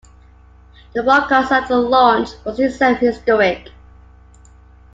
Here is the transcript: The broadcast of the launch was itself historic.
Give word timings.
The 0.95 1.03
broadcast 1.03 1.51
of 1.51 1.67
the 1.67 1.77
launch 1.77 2.29
was 2.43 2.59
itself 2.59 2.97
historic. 2.97 3.69